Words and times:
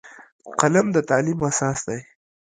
قلم 0.59 0.87
د 0.95 0.97
تعلیم 1.09 1.39
اساس 1.49 1.79
دی 1.87 1.99